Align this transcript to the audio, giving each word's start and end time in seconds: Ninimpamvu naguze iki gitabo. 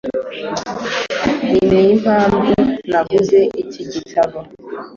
Ninimpamvu 1.49 2.51
naguze 2.91 3.39
iki 3.63 3.83
gitabo. 3.93 4.37